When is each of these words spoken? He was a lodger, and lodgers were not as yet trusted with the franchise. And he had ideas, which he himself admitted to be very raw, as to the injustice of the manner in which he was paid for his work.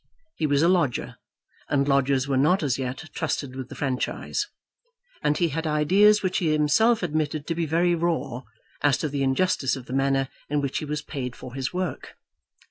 He 0.33 0.47
was 0.47 0.63
a 0.63 0.67
lodger, 0.67 1.17
and 1.69 1.87
lodgers 1.87 2.27
were 2.27 2.35
not 2.35 2.63
as 2.63 2.79
yet 2.79 3.07
trusted 3.13 3.55
with 3.55 3.69
the 3.69 3.75
franchise. 3.75 4.47
And 5.21 5.37
he 5.37 5.49
had 5.49 5.67
ideas, 5.67 6.23
which 6.23 6.39
he 6.39 6.51
himself 6.51 7.03
admitted 7.03 7.45
to 7.45 7.53
be 7.53 7.67
very 7.67 7.93
raw, 7.93 8.41
as 8.81 8.97
to 8.97 9.09
the 9.09 9.21
injustice 9.21 9.75
of 9.75 9.85
the 9.85 9.93
manner 9.93 10.27
in 10.49 10.59
which 10.59 10.79
he 10.79 10.85
was 10.85 11.03
paid 11.03 11.35
for 11.35 11.53
his 11.53 11.71
work. 11.71 12.15